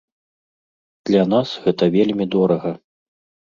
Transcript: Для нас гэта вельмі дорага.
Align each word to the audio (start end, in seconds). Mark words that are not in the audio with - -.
Для 1.11 1.21
нас 1.35 1.49
гэта 1.67 1.93
вельмі 1.99 2.25
дорага. 2.41 2.77